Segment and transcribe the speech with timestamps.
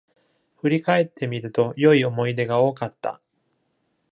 [0.59, 3.21] 振り返ってみると、良い思い出が多かった